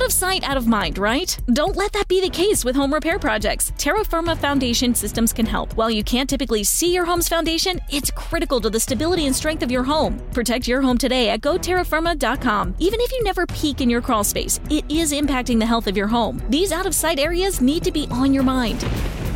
[0.00, 1.38] Out of sight, out of mind, right?
[1.52, 3.70] Don't let that be the case with home repair projects.
[3.76, 5.74] Terra Firma Foundation Systems can help.
[5.74, 9.62] While you can't typically see your home's foundation, it's critical to the stability and strength
[9.62, 10.18] of your home.
[10.32, 12.76] Protect your home today at goterrafirma.com.
[12.78, 15.98] Even if you never peek in your crawl space, it is impacting the health of
[15.98, 16.42] your home.
[16.48, 18.80] These out of sight areas need to be on your mind.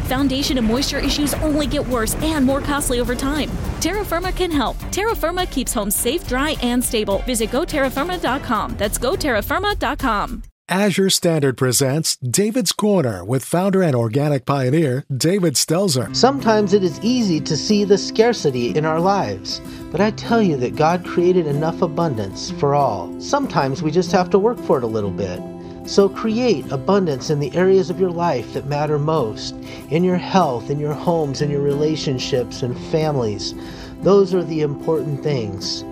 [0.06, 3.50] Foundation and moisture issues only get worse and more costly over time.
[3.80, 4.78] Terra Firma can help.
[4.90, 7.18] Terra Firma keeps homes safe, dry, and stable.
[7.26, 8.78] Visit goterrafirma.com.
[8.78, 10.42] That's goterrafirma.com.
[10.70, 16.16] Azure Standard presents David's Corner with founder and organic pioneer David Stelzer.
[16.16, 19.60] Sometimes it is easy to see the scarcity in our lives,
[19.92, 23.14] but I tell you that God created enough abundance for all.
[23.20, 25.38] Sometimes we just have to work for it a little bit.
[25.86, 29.54] So create abundance in the areas of your life that matter most
[29.90, 33.54] in your health, in your homes, in your relationships and families.
[34.00, 35.84] Those are the important things.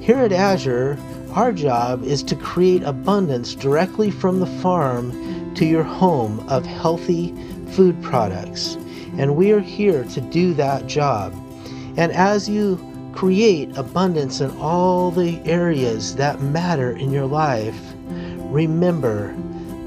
[0.00, 0.96] Here at Azure,
[1.32, 7.34] our job is to create abundance directly from the farm to your home of healthy
[7.72, 8.76] food products.
[9.18, 11.34] And we are here to do that job.
[11.96, 12.78] And as you
[13.12, 17.78] create abundance in all the areas that matter in your life,
[18.50, 19.34] remember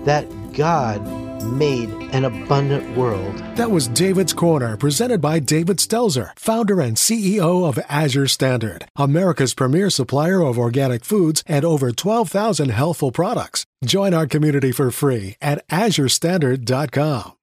[0.05, 1.01] that God
[1.43, 3.35] made an abundant world.
[3.55, 9.53] That was David's Corner, presented by David Stelzer, founder and CEO of Azure Standard, America's
[9.53, 13.65] premier supplier of organic foods and over 12,000 healthful products.
[13.85, 17.33] Join our community for free at azurestandard.com.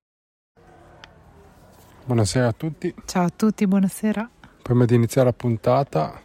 [2.07, 2.92] Buonasera a tutti.
[3.07, 4.29] Ciao a tutti, buonasera.
[4.62, 6.20] Prima di iniziare la puntata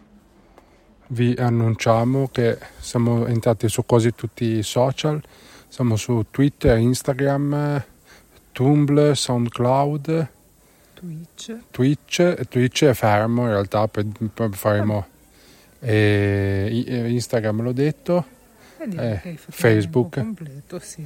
[1.09, 5.21] vi annunciamo che siamo entrati su quasi tutti i social,
[5.75, 7.83] siamo su Twitter, Instagram,
[8.53, 10.27] Tumblr, SoundCloud,
[10.93, 11.57] Twitch.
[11.69, 14.09] Twitch, Twitch è fermo in realtà, poi,
[14.51, 15.05] faremo
[15.81, 18.25] e, Instagram l'ho detto,
[18.89, 20.17] Eh, Eh, Facebook.
[20.17, 21.05] completo, sì.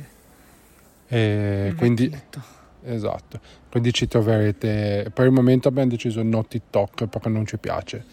[1.08, 2.39] e Il quindi vecchietto.
[2.83, 3.39] esatto,
[3.72, 8.05] quindi ci troverete, per il momento abbiamo deciso no TikTok perché non ci piace,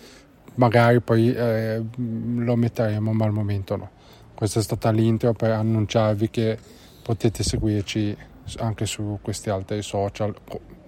[0.55, 3.91] magari poi eh, lo metteremo ma al momento no.
[4.37, 6.59] Questa è stata l'intro per annunciarvi che
[7.03, 8.15] potete seguirci
[8.59, 10.35] anche su questi altri social.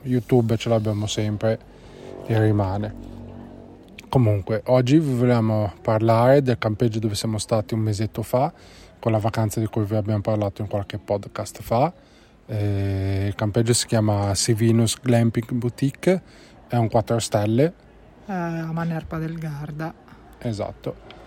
[0.03, 1.59] YouTube ce l'abbiamo sempre
[2.27, 2.95] e rimane.
[4.11, 8.53] Comunque, oggi vi vogliamo parlare del campeggio dove siamo stati un mesetto fa,
[8.99, 11.91] con la vacanza di cui vi abbiamo parlato in qualche podcast fa.
[12.45, 16.23] Eh, il campeggio si chiama Sivinus Glamping Boutique,
[16.69, 17.73] è un 4 stelle,
[18.27, 19.95] Eh, a Manerpa del Garda.
[20.39, 21.18] Esatto.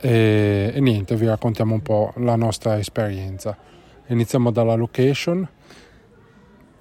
[0.00, 3.56] E, e niente, vi raccontiamo un po' la nostra esperienza.
[4.06, 5.48] Iniziamo dalla location.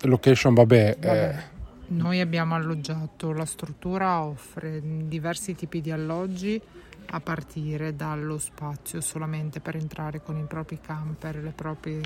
[0.01, 1.53] Location, vabbè, Vabbè, eh,
[1.87, 6.61] Noi abbiamo alloggiato, la struttura offre diversi tipi di alloggi
[7.07, 12.01] a partire dallo spazio solamente per entrare con i propri camper, le proprie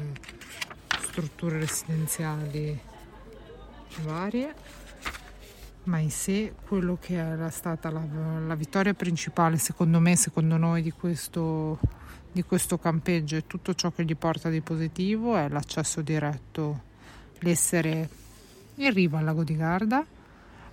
[0.87, 2.79] strutture residenziali
[4.03, 4.53] varie.
[5.89, 8.05] Ma in sé quello che era stata la,
[8.45, 11.79] la vittoria principale, secondo me, secondo noi, di questo,
[12.31, 16.81] di questo campeggio e tutto ciò che gli porta di positivo è l'accesso diretto,
[17.39, 18.07] l'essere
[18.75, 20.05] in riva al lago di Garda,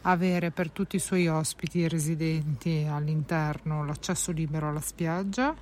[0.03, 5.55] avere per tutti i suoi ospiti e residenti all'interno l'accesso libero alla spiaggia.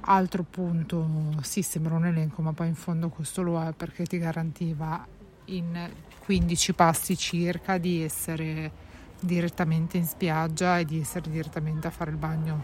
[0.00, 4.16] Altro punto, sì, sembra un elenco, ma poi in fondo questo lo è perché ti
[4.16, 5.06] garantiva
[5.46, 5.90] in
[6.28, 8.70] 15 passi circa di essere
[9.18, 12.62] direttamente in spiaggia e di essere direttamente a fare il bagno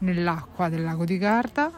[0.00, 1.72] nell'acqua del lago di Garda.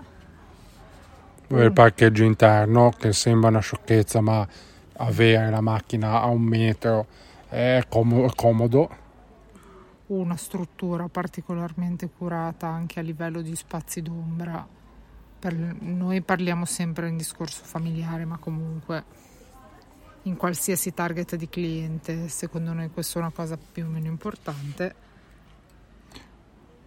[1.46, 4.44] il parcheggio interno che sembra una sciocchezza, ma
[4.94, 7.06] avere la macchina a un metro
[7.48, 8.90] è com- comodo.
[10.08, 14.66] una struttura particolarmente curata anche a livello di spazi d'ombra.
[15.38, 19.04] Per- noi parliamo sempre in discorso familiare, ma comunque
[20.24, 25.10] in qualsiasi target di cliente, secondo noi questa è una cosa più o meno importante.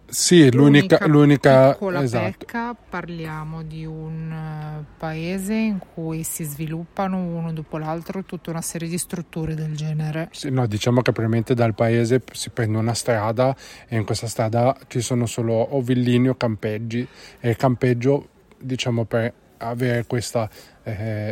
[0.08, 2.36] Sì, l'unica, l'unica piccola esatto.
[2.38, 8.62] pecca, parliamo di un eh, paese in cui si sviluppano uno dopo l'altro tutta una
[8.62, 10.28] serie di strutture del genere.
[10.30, 13.56] Sì, no, diciamo che probabilmente dal paese si prende una strada
[13.88, 17.06] e in questa strada ci sono solo o villini o campeggi
[17.40, 18.28] e il campeggio,
[18.58, 20.48] diciamo, per avere questo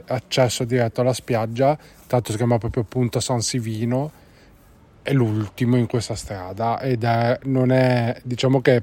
[0.06, 4.11] accesso diretto alla spiaggia, tanto si chiama proprio Punta San Sivino,
[5.03, 8.82] è l'ultimo in questa strada ed è, non è, diciamo che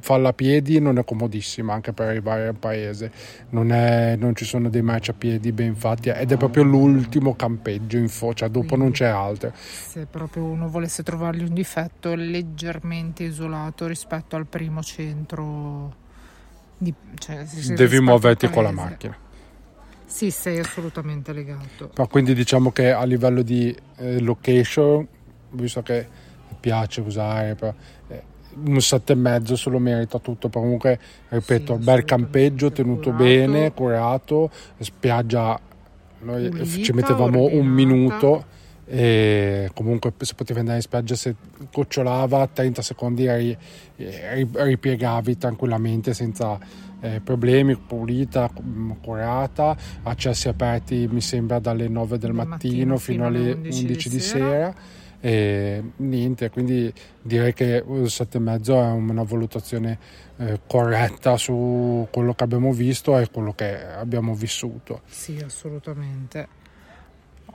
[0.00, 3.10] farla a piedi non è comodissima anche per arrivare al paese,
[3.50, 8.08] non, è, non ci sono dei marciapiedi ben fatti ed è proprio l'ultimo campeggio in
[8.08, 9.52] fo, cioè dopo non c'è altro.
[9.54, 16.06] Se proprio uno volesse trovargli un difetto, è leggermente isolato rispetto al primo centro.
[16.78, 17.44] Di, cioè,
[17.74, 19.16] Devi muoverti con la macchina.
[20.04, 21.88] Sì, sei assolutamente legato.
[21.88, 25.06] Però quindi diciamo che a livello di eh, location,
[25.50, 26.06] visto che
[26.60, 27.74] piace usare, però,
[28.08, 28.22] eh,
[28.64, 30.48] un sette e mezzo se lo merita tutto.
[30.48, 30.98] Però comunque,
[31.28, 33.22] ripeto, Sì, bel campeggio tenuto curato.
[33.22, 35.60] bene, curato, spiaggia.
[36.20, 37.68] Noi Pulita, ci mettevamo un ordinata.
[37.68, 38.44] minuto
[38.90, 41.34] e comunque se potevi andare in spiaggia se
[41.70, 43.56] gocciolava 30 secondi ri-
[43.96, 46.58] ri- ripiegavi tranquillamente senza
[47.00, 49.76] eh, problemi pulita mm, curata.
[50.04, 52.48] Accessi aperti mi sembra dalle 9 del Del mattino,
[52.94, 54.74] mattino fino alle 11 di sera.
[55.20, 59.98] e niente quindi direi che il 7,5 è una valutazione
[60.38, 65.02] eh, corretta su quello che abbiamo visto e quello che abbiamo vissuto.
[65.06, 66.56] Sì, assolutamente.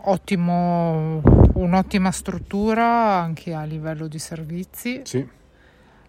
[0.05, 1.21] Ottimo,
[1.53, 2.85] un'ottima struttura
[3.21, 5.01] anche a livello di servizi.
[5.03, 5.41] sì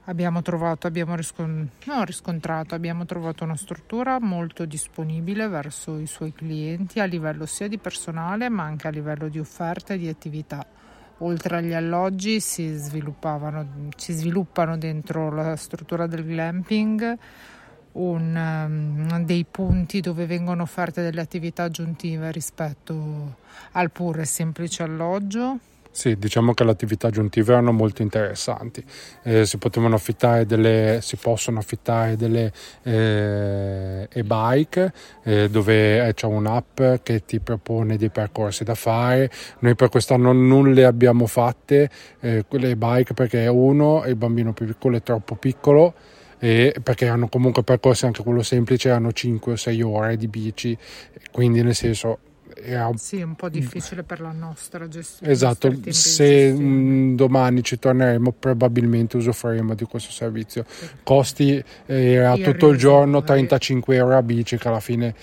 [0.06, 6.34] Abbiamo trovato, abbiamo riscon- no, riscontrato, abbiamo trovato una struttura molto disponibile verso i suoi
[6.34, 10.66] clienti a livello sia di personale ma anche a livello di offerta e di attività.
[11.18, 17.18] Oltre agli alloggi si sviluppavano, si sviluppano dentro la struttura del glamping
[17.94, 23.36] un, ehm, dei punti dove vengono offerte delle attività aggiuntive rispetto
[23.72, 25.58] al puro e semplice alloggio.
[25.94, 28.84] Sì, diciamo che le attività aggiuntive erano molto interessanti.
[29.22, 29.58] Eh, si
[30.44, 32.52] delle, si possono affittare delle
[32.82, 34.92] eh, e-bike
[35.22, 39.30] eh, dove eh, c'è un'app che ti propone dei percorsi da fare.
[39.60, 41.88] Noi per quest'anno non le abbiamo fatte,
[42.18, 45.94] eh, quelle e-bike perché uno, il bambino più piccolo è troppo piccolo
[46.44, 50.76] e perché hanno comunque percorsi anche quello semplice, hanno 5 o 6 ore di bici,
[51.32, 52.18] quindi nel senso
[52.54, 55.32] era un Sì, è un po' difficile per la nostra gestione.
[55.32, 60.66] Esatto, se mm, domani ci torneremo probabilmente usufruiremo di questo servizio.
[61.02, 63.46] Costi eh, era tutto il giorno Irrisorie.
[63.46, 65.14] 35 euro a bici che alla fine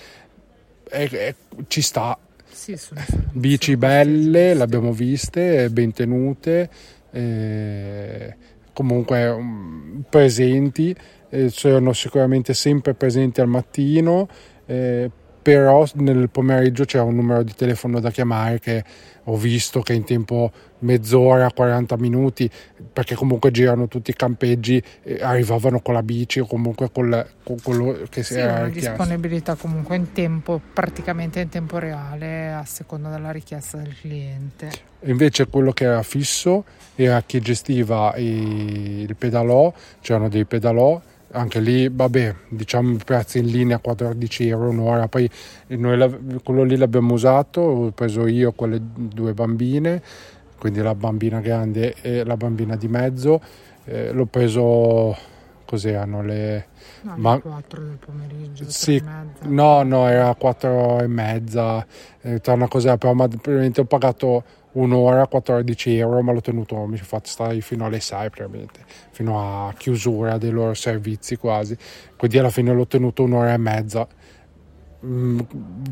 [0.90, 1.34] eh, eh,
[1.68, 2.18] ci sta.
[2.50, 6.68] Sì, sono servizi Bici costi belle, le abbiamo viste, ben tenute,
[7.12, 8.36] eh,
[8.72, 10.94] comunque mm, presenti,
[11.30, 14.28] eh, sono sicuramente sempre presenti al mattino,
[14.66, 15.10] eh,
[15.42, 18.84] però nel pomeriggio c'è un numero di telefono da chiamare che
[19.24, 20.50] ho visto che in tempo
[20.80, 22.50] mezz'ora, 40 minuti,
[22.92, 27.56] perché comunque girano tutti i campeggi, eh, arrivavano con la bici o comunque col, con
[27.62, 28.90] quello che si Sì, era una richiesto.
[28.90, 34.70] disponibilità comunque in tempo, praticamente in tempo reale, a seconda della richiesta del cliente.
[35.04, 36.64] Invece quello che era fisso
[36.96, 41.00] era chi gestiva il pedalò, c'erano dei pedalò,
[41.32, 45.28] anche lì vabbè diciamo prezzi in linea 14 euro un'ora, poi
[45.68, 50.02] noi quello lì l'abbiamo usato, ho preso io con le due bambine,
[50.58, 53.40] quindi la bambina grande e la bambina di mezzo,
[53.84, 55.16] eh, l'ho preso
[55.64, 56.66] cos'erano le...
[57.02, 59.02] No, Ma- alle 4 del pomeriggio, Sì.
[59.44, 61.84] No, no, era 4 e mezza,
[62.20, 66.76] eh, tra una cosa, però ma probabilmente ho pagato un'ora 14 euro, ma l'ho tenuto,
[66.86, 68.80] mi sono fatto stare fino alle 6 probabilmente,
[69.10, 71.76] fino a chiusura dei loro servizi quasi,
[72.16, 74.06] quindi alla fine l'ho tenuto un'ora e mezza.
[75.04, 75.40] Mm,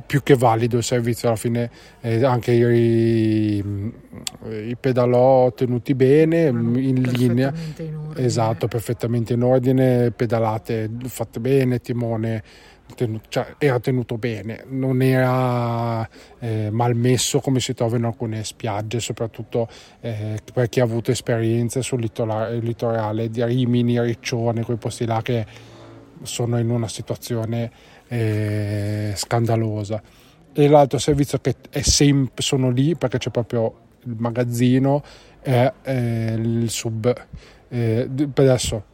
[0.07, 1.69] più che valido il servizio alla fine
[2.01, 8.13] eh, anche i, i pedalò tenuti bene Erano in linea in.
[8.15, 12.41] Esatto, perfettamente in ordine, pedalate fatte bene, timone
[12.95, 16.09] tenu- cioè, era tenuto bene, non era
[16.39, 19.69] eh, malmesso come si trova in alcune spiagge, soprattutto
[20.01, 25.21] eh, per chi ha avuto esperienze sul litorale, litorale di Rimini, Riccione, quei posti là
[25.23, 25.47] che
[26.23, 27.71] sono in una situazione
[28.09, 30.03] eh, scandalosa.
[30.53, 35.03] E l'altro servizio che sempre, sono lì perché c'è proprio il magazzino
[35.41, 37.13] è eh, il sub.
[37.69, 38.85] Eh, per adesso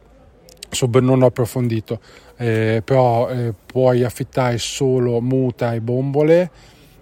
[0.69, 1.99] sub non ho approfondito,
[2.37, 6.51] eh, però eh, puoi affittare solo muta e bombole.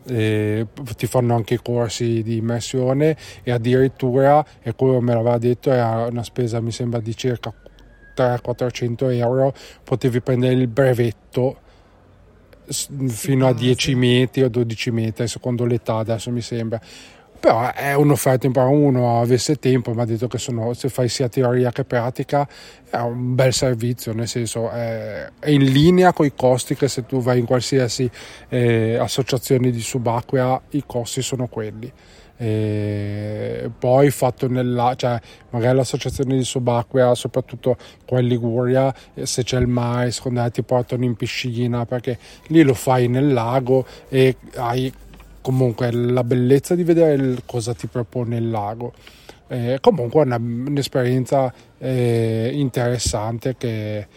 [0.07, 5.72] eh, ti fanno anche i corsi di immersione e addirittura, e quello me l'aveva detto,
[5.72, 7.51] era una spesa mi sembra di circa
[8.15, 9.53] 300-400 euro,
[9.84, 11.57] potevi prendere il brevetto
[12.67, 13.63] fino a base.
[13.63, 16.81] 10 metri o 12 metri secondo l'età adesso mi sembra
[17.39, 21.10] però è un'offerta in più uno avesse tempo mi ha detto che sono, se fai
[21.10, 22.48] sia teoria che pratica
[22.89, 27.06] è un bel servizio nel senso è, è in linea con i costi che se
[27.06, 28.10] tu vai in qualsiasi
[28.50, 31.92] eh, associazione di subacquea i costi sono quelli.
[32.38, 35.18] E poi fatto nella cioè
[35.51, 40.51] magari l'associazione di subacquea soprattutto qua in Liguria eh, se c'è il mare secondo me
[40.51, 44.92] ti portano in piscina perché lì lo fai nel lago e hai
[45.45, 48.93] comunque la bellezza di vedere cosa ti propone il lago
[49.47, 54.07] eh, comunque è una- un'esperienza eh, interessante che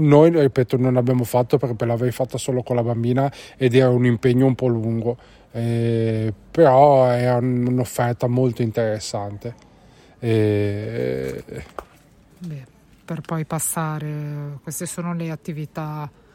[0.00, 4.04] Noi, ripeto, non l'abbiamo fatto perché l'avrei fatta solo con la bambina ed era un
[4.04, 5.16] impegno un po' lungo,
[5.50, 9.54] eh, però è un'offerta molto interessante.
[10.20, 11.42] Eh,
[12.38, 12.64] Beh,
[13.04, 16.27] per poi passare, queste sono le attività eh,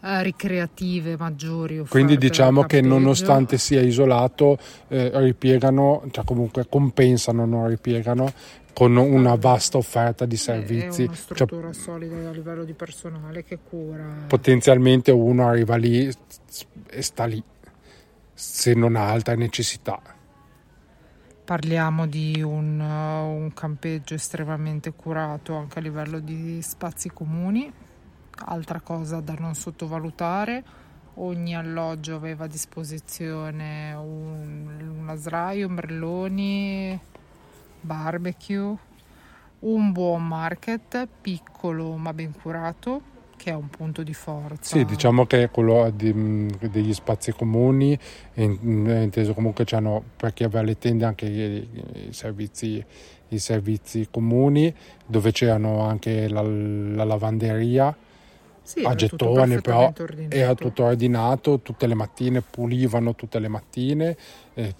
[0.00, 1.84] ricreative maggiori.
[1.88, 8.32] Quindi diciamo che nonostante sia isolato, eh, ripiegano, cioè comunque compensano, non ripiegano
[8.72, 11.02] con una vasta offerta di servizi.
[11.02, 14.04] È una cioè struttura cioè, solida a livello di personale che cura.
[14.26, 16.08] Potenzialmente uno arriva lì
[16.88, 17.42] e sta lì,
[18.32, 20.00] se non ha altre necessità.
[21.44, 27.88] Parliamo di un, un campeggio estremamente curato anche a livello di spazi comuni
[28.44, 30.64] altra cosa da non sottovalutare,
[31.14, 36.98] ogni alloggio aveva a disposizione un, una sdraio, ombrelloni,
[37.80, 38.76] barbecue,
[39.60, 44.76] un buon market piccolo ma ben curato che è un punto di forza.
[44.76, 47.98] Sì, diciamo che quello di, degli spazi comuni,
[48.34, 52.84] inteso comunque c'hanno per chi aveva le tende anche i, i, servizi,
[53.28, 54.74] i servizi comuni
[55.06, 57.96] dove c'erano anche la, la lavanderia
[58.62, 59.92] sì, a gettone però
[60.28, 64.16] era tutto ordinato, tutte le mattine pulivano tutte le mattine,
[64.54, 64.74] eh,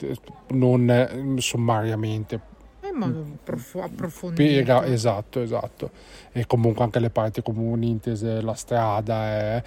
[0.48, 2.40] non eh, sommariamente.
[2.82, 4.82] In modo prof- approfondito.
[4.82, 5.90] esatto, esatto.
[6.32, 9.62] E comunque anche le parti comuni, intese la strada, eh,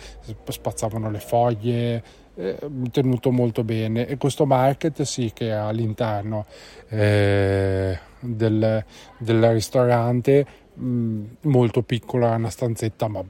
[0.48, 2.04] spazzavano le foglie,
[2.36, 2.58] eh,
[2.92, 4.08] tenuto molto bene.
[4.08, 6.46] E questo market sì che è all'interno
[6.90, 8.86] eh, del,
[9.18, 13.24] del, ristorante, mh, mm, molto piccola, una stanzetta ma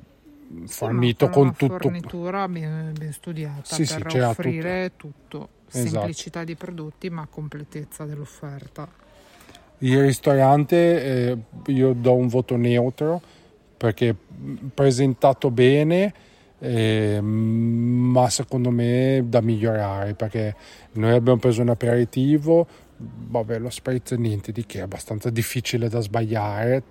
[0.66, 1.78] fornito con una tutto.
[1.80, 5.22] fornitura ben, ben studiata sì, per sì, offrire tutto.
[5.28, 5.50] tutto.
[5.72, 5.90] Esatto.
[5.90, 8.88] Semplicità di prodotti ma completezza dell'offerta.
[9.80, 13.22] Il ristorante eh, io do un voto neutro
[13.76, 14.16] perché
[14.74, 16.14] presentato bene,
[16.60, 20.56] eh, ma secondo me da migliorare perché
[20.94, 26.00] noi abbiamo preso un aperitivo, vabbè lo spritz niente di che, è abbastanza difficile da
[26.00, 26.84] sbagliare.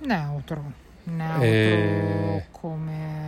[0.00, 0.88] Neutro
[1.40, 2.44] e...
[2.50, 3.20] come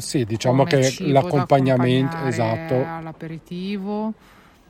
[0.00, 2.84] sì diciamo come che l'accompagnamento esatto.
[2.86, 4.12] all'aperitivo.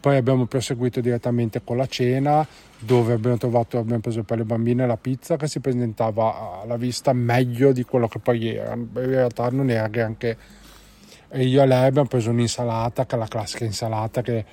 [0.01, 2.47] Poi abbiamo proseguito direttamente con la cena
[2.79, 7.13] dove abbiamo trovato abbiamo preso per le bambine la pizza che si presentava alla vista
[7.13, 8.73] meglio di quello che poi era.
[8.75, 10.37] In realtà non era granché.
[11.29, 14.45] E io e lei abbiamo preso un'insalata che è la classica insalata che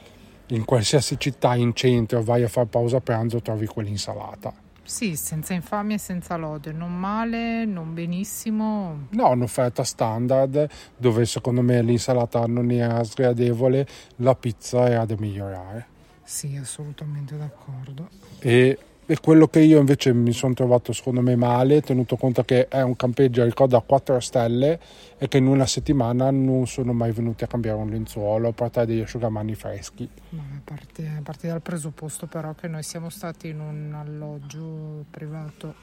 [0.48, 5.98] in qualsiasi città in centro vai a fare pausa pranzo trovi quell'insalata sì, senza infamia
[5.98, 9.08] e senza lode, non male, non benissimo.
[9.10, 13.86] No, un'offerta standard dove secondo me l'insalata non era sgradevole,
[14.18, 15.88] la pizza era da migliorare.
[16.24, 18.10] Sì, assolutamente d'accordo.
[18.40, 18.78] E
[19.10, 22.82] e quello che io invece mi sono trovato secondo me male, tenuto conto che è
[22.82, 24.80] un campeggio, ricordo, a 4 stelle
[25.18, 28.86] e che in una settimana non sono mai venuti a cambiare un lenzuolo, a portare
[28.86, 30.08] degli asciugamani freschi.
[30.30, 35.06] No, a parte, a parte dal presupposto però che noi siamo stati in un alloggio
[35.10, 35.74] privato.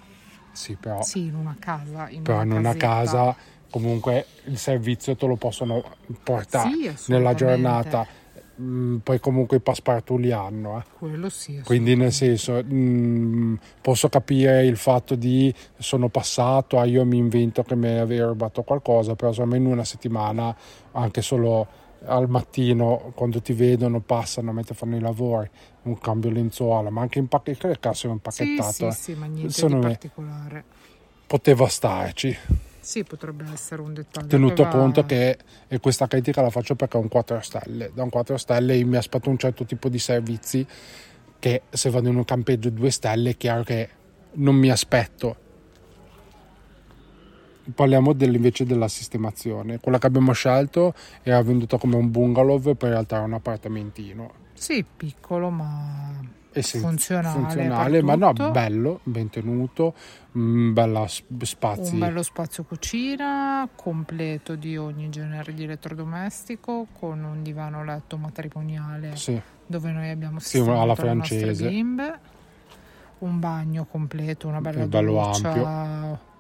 [0.53, 1.03] Sì, però...
[1.03, 2.11] Sì, in una casa.
[2.11, 3.35] In però una in una casa
[3.71, 5.83] comunque il servizio te lo possono
[6.23, 8.07] portare sì, nella giornata
[8.57, 10.79] mh, mm, poi comunque i passepartout li hanno.
[10.79, 10.83] Eh.
[10.99, 11.61] Quello sì.
[11.65, 17.19] Quindi nel senso mh, mm, posso capire il fatto di sono passato, ah, io mi
[17.19, 20.55] invento che mi avevo rubato qualcosa, però insomma in una settimana
[20.93, 25.49] anche solo al mattino quando ti vedono passano mentre fanno i lavori
[25.85, 28.93] un cambio lenzuola ma anche in pacchettato cazzo è impacchettato sì, sì, eh.
[28.93, 30.65] sì, ma niente di particolare
[31.27, 32.37] poteva starci
[32.85, 34.27] sì, potrebbe essere un dettaglio.
[34.27, 34.69] Tenuto va...
[34.69, 38.37] conto che, e questa critica la faccio perché è un 4 stelle, da un 4
[38.37, 40.67] stelle mi aspetto un certo tipo di servizi
[41.39, 43.89] che se vado in un campeggio 2 stelle è chiaro che
[44.33, 45.37] non mi aspetto.
[47.75, 49.81] Parliamo invece della sistemazione.
[49.81, 54.33] Quella che abbiamo scelto era venduta come un bungalow, poi in realtà era un appartamentino.
[54.53, 59.95] Sì, piccolo ma sì, funzionale, funzionale ma no, bello, ben tenuto,
[60.33, 61.93] un, bella spazio.
[61.93, 69.17] un bello spazio cucina completo di ogni genere di elettrodomestico con un divano letto matrimoniale
[69.17, 69.41] sì.
[69.67, 71.69] dove noi abbiamo sistemato sì, alla francese.
[71.69, 72.19] bimbe,
[73.19, 76.33] un bagno completo, una bella bello doccia, ampio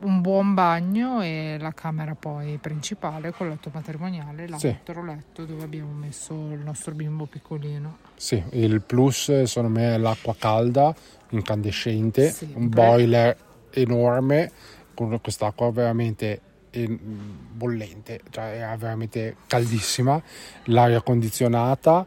[0.00, 5.06] un buon bagno e la camera poi principale con letto matrimoniale, l'altro sì.
[5.06, 7.98] letto dove abbiamo messo il nostro bimbo piccolino.
[8.14, 10.94] Sì, il plus secondo me è l'acqua calda,
[11.30, 13.36] incandescente, sì, un boiler
[13.70, 14.50] enorme
[14.94, 16.40] con quest'acqua veramente
[16.70, 20.20] bollente, cioè era veramente caldissima,
[20.64, 22.06] l'aria condizionata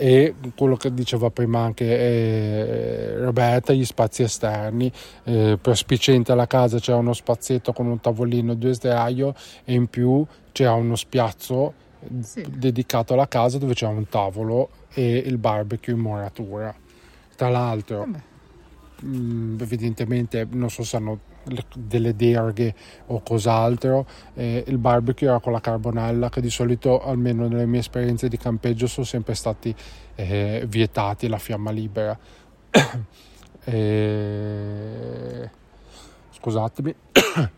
[0.00, 4.90] e quello che diceva prima anche eh, Roberta, gli spazi esterni,
[5.24, 9.74] eh, per spicente alla casa c'era uno spazietto con un tavolino e due sdraio e
[9.74, 11.74] in più c'era uno spiazzo
[12.20, 12.46] sì.
[12.48, 16.72] dedicato alla casa dove c'era un tavolo e il barbecue in muratura.
[17.34, 18.20] Tra l'altro, mh,
[19.04, 21.18] mm, evidentemente non so se hanno
[21.74, 22.74] delle deroghe
[23.06, 24.06] o cos'altro.
[24.34, 28.36] Eh, il barbecue era con la carbonella che di solito, almeno nelle mie esperienze di
[28.36, 29.74] campeggio, sono sempre stati
[30.14, 32.18] eh, vietati la fiamma libera.
[33.64, 35.50] eh,
[36.30, 36.94] scusatemi,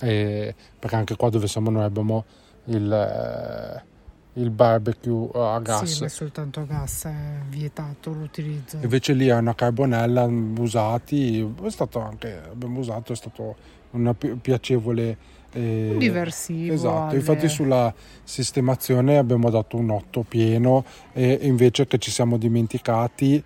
[0.00, 2.24] eh, perché anche qua dove siamo noi abbiamo
[2.66, 3.91] il eh,
[4.34, 5.84] il barbecue a gas.
[5.84, 8.78] Sì, ma soltanto a gas è vietato l'utilizzo.
[8.80, 13.56] Invece lì è una carbonella usati, è stato anche, abbiamo usato, è stato
[13.90, 15.40] una pi- piacevole...
[15.54, 16.72] Eh, diversivo.
[16.72, 17.16] Esatto, alle...
[17.16, 17.92] infatti sulla
[18.24, 23.42] sistemazione abbiamo dato un 8 pieno e invece che ci siamo dimenticati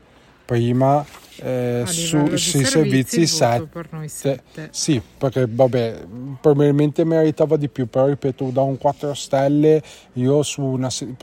[0.47, 1.05] prima
[1.39, 3.69] eh, su, sui servizi 7
[4.71, 6.07] sì perché vabbè
[6.41, 9.83] probabilmente meritava di più però ripeto da un 4 stelle
[10.15, 11.15] io su una se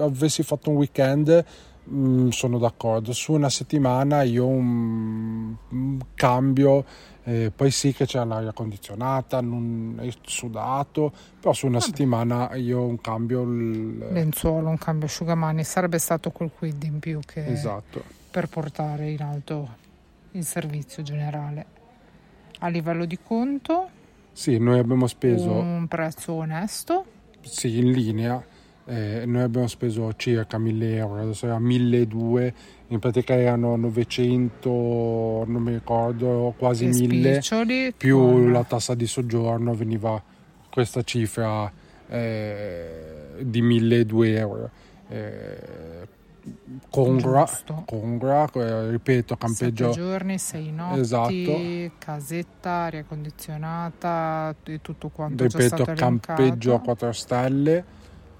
[0.00, 1.44] avessi fatto un weekend
[1.84, 3.12] mh, mm, sono d'accordo.
[3.12, 6.84] Su una settimana io un, un cambio
[7.24, 11.90] eh, poi sì che c'è l'aria condizionata, non è sudato, però su una Vabbè.
[11.90, 13.42] settimana io un cambio...
[13.42, 14.08] Il...
[14.10, 17.46] Lenzuolo, un cambio asciugamani, sarebbe stato quel quid in più che...
[17.46, 19.76] Esatto per portare in alto
[20.32, 21.66] il servizio generale.
[22.60, 23.90] A livello di conto?
[24.32, 27.04] Sì, noi abbiamo speso un prezzo onesto.
[27.42, 28.42] Sì, in linea.
[28.86, 32.56] Eh, noi abbiamo speso circa 1000 euro, adesso era 1200,
[32.88, 38.50] in pratica erano 900, non mi ricordo, quasi 1000, più con...
[38.50, 40.20] la tassa di soggiorno veniva
[40.68, 41.70] questa cifra
[42.08, 44.70] eh, di 1200 euro.
[45.08, 46.20] Eh,
[46.90, 47.48] congrua,
[47.84, 49.92] congrua eh, ripeto, campeggio.
[49.92, 51.94] 7 giorni, 6 notti, esatto.
[51.98, 57.84] casetta, aria condizionata e tutto quanto ripeto, campeggio a 4 stelle.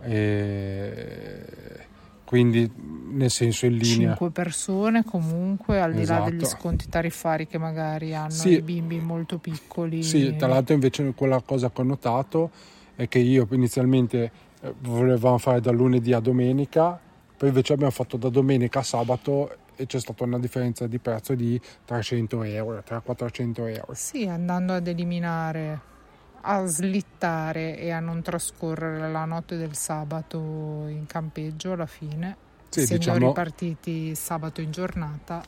[0.01, 1.87] E
[2.33, 2.71] quindi
[3.11, 6.25] nel senso in linea 5 persone comunque al di esatto.
[6.25, 8.53] là degli sconti tariffari che magari hanno sì.
[8.53, 12.51] i bimbi molto piccoli sì tra l'altro invece quella cosa che ho notato
[12.97, 14.31] è che io inizialmente
[14.63, 16.99] eh, volevamo fare da lunedì a domenica
[17.43, 21.35] poi invece abbiamo fatto da domenica a sabato e c'è stata una differenza di prezzo
[21.35, 23.95] di 300 euro, 300-400 euro.
[23.95, 25.81] Sì, andando ad eliminare,
[26.43, 30.39] a slittare e a non trascorrere la notte del sabato
[30.87, 32.37] in campeggio alla fine,
[32.69, 33.27] sì, essendo diciamo...
[33.27, 35.43] ripartiti sabato in giornata,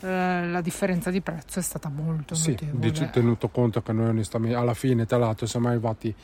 [0.00, 2.94] eh, la differenza di prezzo è stata molto sì, notevole.
[2.94, 6.14] Sì, tenuto conto che noi onestamente alla fine tra l'altro siamo arrivati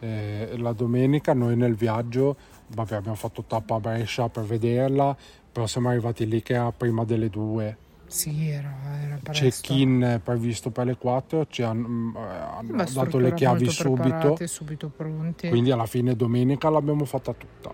[0.00, 2.36] eh, la domenica, noi nel viaggio
[2.74, 5.16] vabbè, abbiamo fatto tappa a Brescia per vederla,
[5.50, 7.76] però siamo arrivati lì che era prima delle due.
[8.06, 13.18] Sì, era, era Check-in previsto per le 4, ci hanno, mm, eh, hanno Beh, dato
[13.18, 15.48] le chiavi subito, subito pronti.
[15.48, 17.72] quindi alla fine domenica l'abbiamo fatta tutta.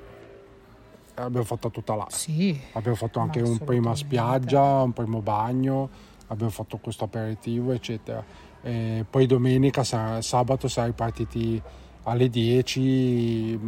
[1.14, 2.06] Abbiamo fatta tutta là.
[2.10, 5.88] Sì, abbiamo fatto anche un prima spiaggia, un primo bagno,
[6.26, 8.22] abbiamo fatto questo aperitivo, eccetera.
[8.60, 11.62] E poi domenica, sabato, siamo ripartiti
[12.08, 13.58] alle 10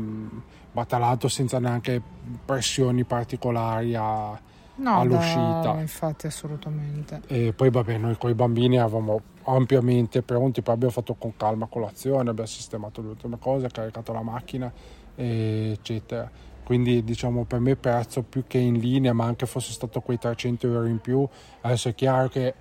[0.73, 2.01] ma tra l'altro senza neanche
[2.45, 4.41] pressioni particolari a,
[4.77, 5.73] no, all'uscita.
[5.73, 7.23] No, infatti assolutamente.
[7.27, 11.67] E poi vabbè, noi con i bambini eravamo ampiamente pronti, poi abbiamo fatto con calma
[11.67, 14.73] colazione, abbiamo sistemato le ultime cose, caricato la macchina,
[15.17, 16.31] eccetera.
[16.63, 20.67] Quindi diciamo per me prezzo più che in linea, ma anche fosse stato quei 300
[20.67, 21.27] euro in più,
[21.63, 22.55] adesso è chiaro che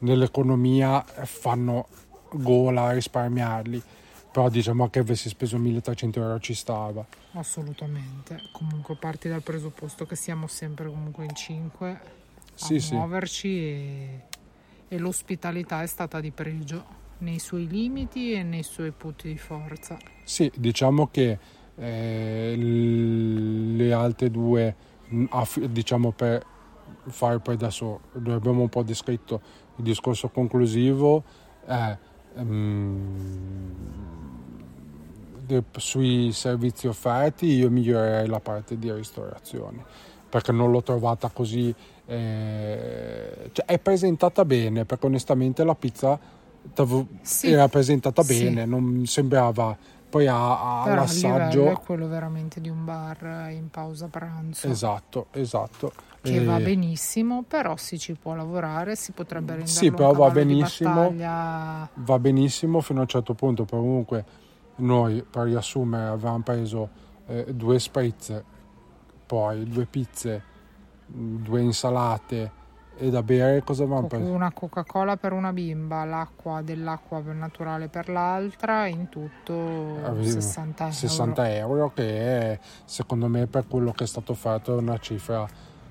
[0.00, 1.88] nell'economia fanno
[2.30, 3.82] gola a risparmiarli
[4.30, 7.06] però diciamo che avessi speso 1300 euro ci stava.
[7.32, 12.00] Assolutamente, comunque parti dal presupposto che siamo sempre comunque in 5 a
[12.54, 13.48] sì, muoverci sì.
[13.48, 14.22] E,
[14.88, 19.96] e l'ospitalità è stata di pregio nei suoi limiti e nei suoi punti di forza.
[20.24, 21.38] Sì, diciamo che
[21.76, 24.74] eh, le altre due,
[25.68, 26.44] diciamo per
[27.06, 29.40] fare poi adesso, noi abbiamo un po' descritto
[29.76, 31.24] il discorso conclusivo,
[31.64, 31.96] è
[32.34, 33.76] um,
[35.76, 39.82] sui servizi offerti io migliorerei la parte di ristorazione
[40.28, 41.74] perché non l'ho trovata così
[42.06, 46.18] eh, cioè è presentata bene perché onestamente la pizza
[47.22, 48.44] sì, era presentata sì.
[48.44, 49.76] bene non sembrava
[50.08, 54.66] poi a, a all'assaggio è quello veramente di un bar in pausa pranzo.
[54.68, 55.92] Esatto esatto.
[56.20, 56.44] Che e...
[56.44, 61.12] va benissimo però si ci può lavorare si potrebbe rendere sì però va benissimo.
[61.14, 64.24] va benissimo fino a un certo punto però comunque
[64.76, 66.88] noi per riassumere avevamo preso
[67.26, 68.42] eh, due spritz,
[69.26, 70.42] poi due pizze
[71.06, 72.52] due insalate
[72.98, 74.24] e da bere cosa preso?
[74.24, 80.94] Una Coca-Cola per una bimba, l'acqua dell'acqua naturale per l'altra, in tutto Avevo 60 euro.
[80.94, 85.46] 60 euro che è, secondo me per quello che è stato fatto è una cifra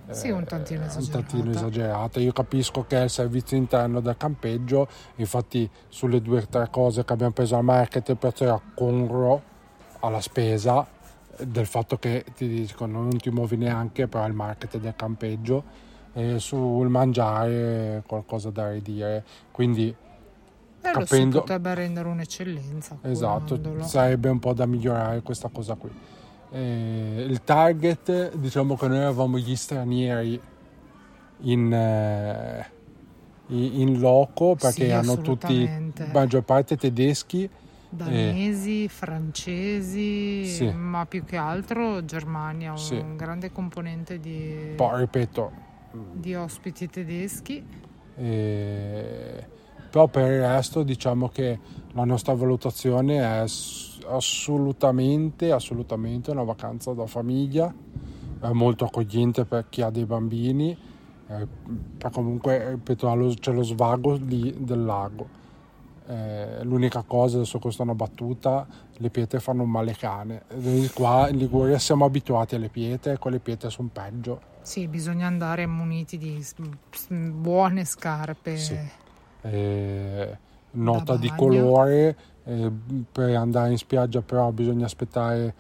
[0.10, 1.50] Sì, un tantino un tantino esagerata.
[1.50, 2.20] esagerata.
[2.20, 7.06] Io capisco che è il servizio interno del campeggio, infatti sulle due o tre cose
[7.06, 9.42] che abbiamo preso al market il prezzo era congruo
[10.00, 10.86] alla spesa
[11.40, 15.86] del fatto che ti dicono non ti muovi neanche però il market del campeggio
[16.18, 19.94] e sul mangiare qualcosa da ridire quindi
[20.82, 22.98] Eh, capendo- potrebbe rendere un'eccellenza.
[23.02, 23.84] Esatto, curandolo.
[23.84, 25.92] sarebbe un po' da migliorare questa cosa qui.
[26.50, 30.42] Eh, il target, diciamo che noi eravamo gli stranieri
[31.42, 32.66] in, eh,
[33.50, 35.70] in loco perché Sì, hanno tutti,
[36.12, 37.48] maggior parte tedeschi,
[37.90, 40.70] Danesi, francesi, Sì.
[40.72, 43.04] ma più che altro Germania, un Sì.
[43.16, 45.52] grande componente di, poi ripeto,
[46.12, 47.66] di ospiti tedeschi.
[48.16, 49.46] eh,
[49.90, 51.60] però per il resto diciamo che
[51.94, 57.74] la nostra valutazione è ass- assolutamente, assolutamente una vacanza da famiglia,
[58.40, 60.78] è molto accogliente per chi ha dei bambini,
[61.28, 61.48] eh,
[62.12, 65.37] comunque ripeto c'è lo svago lì del lago.
[66.10, 70.44] Eh, l'unica cosa, adesso questa è una battuta, le pietre fanno un male cane.
[70.56, 74.56] Noi qua in Liguria siamo abituati alle pietre, con le pietre sono peggio.
[74.62, 76.46] Sì, bisogna andare muniti di
[77.10, 78.58] buone scarpe.
[78.58, 78.78] Sì.
[79.42, 80.38] Eh,
[80.72, 82.16] nota di colore,
[82.46, 82.72] eh,
[83.12, 85.54] per andare in spiaggia però bisogna aspettare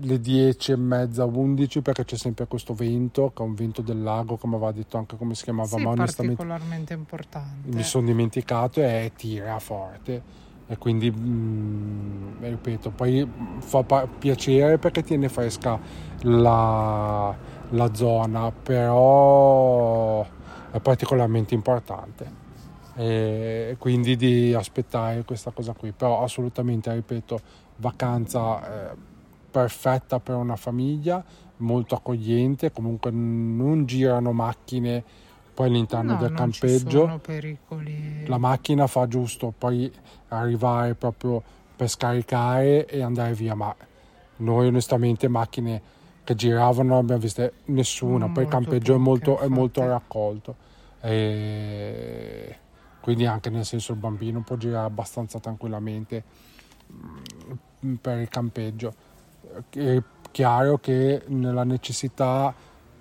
[0.00, 4.02] le 10 e mezza, 11 perché c'è sempre questo vento, che è un vento del
[4.02, 7.76] lago, come aveva detto anche come si chiamava, Sì, ma onestamente particolarmente importante.
[7.76, 10.42] mi sono dimenticato e tira forte.
[10.66, 13.28] E quindi mm, ripeto poi
[13.58, 15.78] fa pa- piacere perché tiene fresca
[16.22, 17.36] la,
[17.68, 20.26] la zona però
[20.70, 22.42] è particolarmente importante.
[22.96, 25.92] E quindi di aspettare questa cosa qui.
[25.92, 27.40] Però assolutamente ripeto
[27.76, 28.96] vacanza eh,
[29.54, 31.24] perfetta per una famiglia
[31.58, 35.04] molto accogliente comunque non girano macchine
[35.54, 37.20] poi all'interno No, del campeggio.
[38.26, 39.88] la macchina fa giusto poi
[40.28, 41.40] arrivare proprio
[41.76, 43.72] per scaricare e andare via ma
[44.38, 45.80] noi onestamente macchine
[46.24, 50.56] che giravano non abbiamo viste nessuna poi il campeggio è molto, è molto raccolto.
[51.00, 52.58] E
[53.00, 56.24] quindi anche nel senso il bambino può girare abbastanza tranquillamente
[57.84, 58.94] mm, per il campeggio
[59.70, 62.54] è chiaro che nella necessità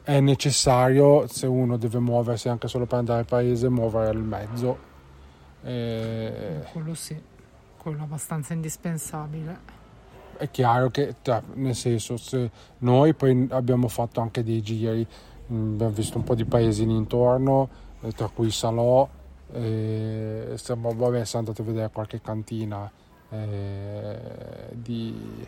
[0.04, 4.78] è necessario se uno deve muoversi anche solo per andare al paese muovere il mezzo
[5.62, 7.22] Eh, Quello sì,
[7.78, 9.72] quello abbastanza indispensabile.
[10.38, 15.08] è chiaro che cioè, nel senso se noi poi abbiamo fatto anche dei giri
[15.48, 17.70] mh, abbiamo visto un po' di paesini intorno
[18.02, 19.08] eh, tra cui Salò
[19.52, 22.92] eh, siamo, vabbè, siamo andati a vedere qualche cantina
[23.30, 24.20] eh,
[24.74, 25.48] di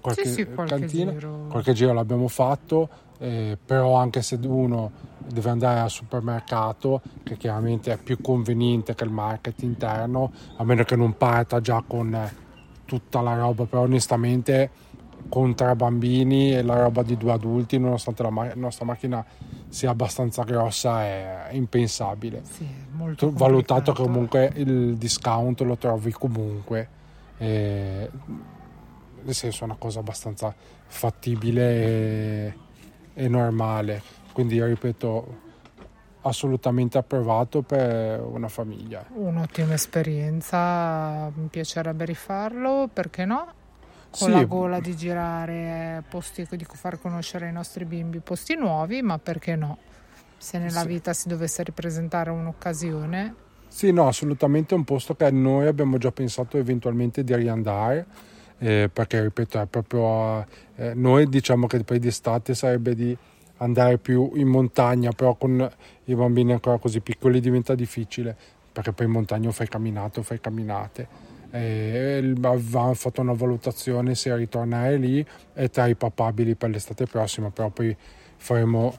[0.00, 1.46] qualche sì, sì, qualche cantina giro.
[1.48, 4.90] qualche giro l'abbiamo fatto, eh, però anche se uno
[5.26, 10.84] deve andare al supermercato, che chiaramente è più conveniente che il market interno, a meno
[10.84, 12.32] che non parta già con eh,
[12.84, 14.70] tutta la roba, però onestamente
[15.28, 19.24] con tre bambini e la roba di due adulti, nonostante la ma- nostra macchina
[19.68, 22.42] sia abbastanza grossa, è impensabile.
[22.44, 26.88] Sì, molto valutato che comunque il discount lo trovi comunque
[27.38, 28.10] eh,
[29.28, 30.54] nel senso è una cosa abbastanza
[30.86, 32.54] fattibile e,
[33.12, 34.00] e normale
[34.32, 35.46] quindi ripeto
[36.22, 43.52] assolutamente approvato per una famiglia Un'ottima esperienza, mi piacerebbe rifarlo, perché no?
[44.10, 44.34] Con Sì.
[44.36, 49.56] la gola di girare posti, di far conoscere ai nostri bimbi posti nuovi, ma perché
[49.56, 49.76] no?
[50.38, 50.88] Se nella Sì.
[50.88, 53.34] vita si dovesse ripresentare un'occasione,
[53.68, 58.06] Sì, no, assolutamente è un posto che noi abbiamo già pensato eventualmente di riandare,
[58.58, 63.16] eh, perché ripeto, è proprio eh, noi diciamo che poi d'estate sarebbe di
[63.58, 65.68] andare più in montagna, però con
[66.04, 68.36] i bambini ancora così piccoli diventa difficile,
[68.72, 71.26] perché poi in montagna o fai camminate o fai camminate.
[71.50, 77.06] Eh, il- avevamo fatto una valutazione se ritornare lì è tra i papabili per l'estate
[77.06, 77.96] prossima, però poi
[78.36, 78.98] faremo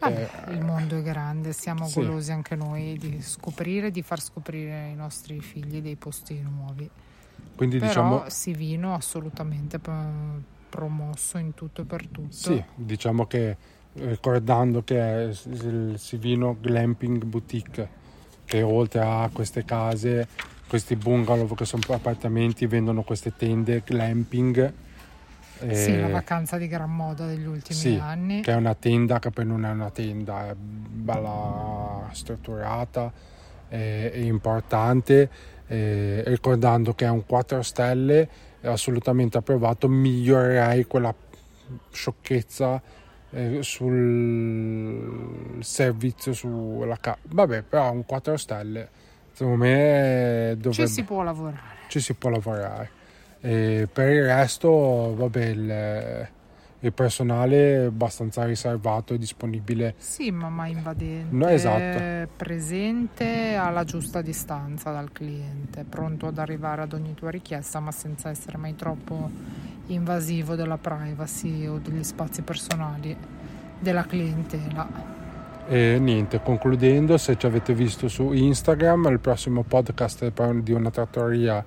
[0.00, 2.00] vabbè, Eh, il mondo è grande, siamo sì.
[2.00, 6.90] golosi anche noi di scoprire, di far scoprire ai nostri figli dei posti nuovi.
[7.54, 9.90] Quindi Però diciamo Sivino assolutamente p-
[10.68, 12.28] promosso in tutto e per tutto.
[12.28, 13.56] Sì, diciamo che
[13.94, 17.88] ricordando che è il Sivino Glamping Boutique,
[18.44, 20.26] che oltre a queste case,
[20.66, 24.72] questi bungalow che sono appartamenti, vendono queste tende glamping
[25.70, 28.40] Sì, la vacanza di gran moda degli ultimi sì, anni.
[28.40, 33.12] che è una tenda che poi non è una tenda, è bella strutturata,
[33.68, 35.30] è, è importante,
[35.72, 38.28] eh, ricordando che è un 4 stelle,
[38.60, 41.14] assolutamente approvato, migliorerei quella
[41.90, 42.82] sciocchezza
[43.30, 47.18] eh, sul servizio sulla casa.
[47.22, 48.88] Vabbè, però un 4 stelle,
[49.32, 50.86] secondo me dovrebbe...
[50.86, 51.76] Ci si può lavorare.
[51.88, 52.90] Ci si può lavorare.
[53.40, 56.28] E per il resto, vabbè, il,
[56.82, 59.94] il personale abbastanza riservato e disponibile.
[59.98, 61.34] Sì, ma mai invadente.
[61.34, 62.28] No, esatto.
[62.36, 68.30] Presente alla giusta distanza dal cliente, pronto ad arrivare ad ogni tua richiesta, ma senza
[68.30, 69.30] essere mai troppo
[69.86, 73.16] invasivo della privacy o degli spazi personali
[73.78, 75.20] della clientela.
[75.68, 80.90] E niente, concludendo, se ci avete visto su Instagram, il prossimo podcast è di una
[80.90, 81.64] trattoria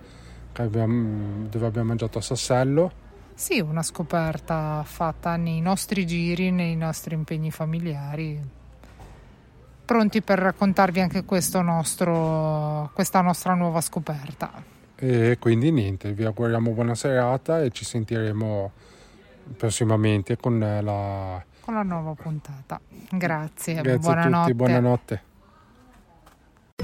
[0.62, 3.04] abbiamo, dove abbiamo mangiato a Sassello.
[3.36, 8.40] Sì, una scoperta fatta nei nostri giri, nei nostri impegni familiari.
[9.84, 11.26] Pronti per raccontarvi anche
[11.62, 14.52] nostro, questa nostra nuova scoperta.
[14.96, 18.72] E quindi niente, vi auguriamo buona serata e ci sentiremo
[19.58, 22.80] prossimamente con la, con la nuova puntata.
[23.12, 24.36] Grazie, Grazie buonanotte.
[24.36, 25.22] a tutti, buonanotte.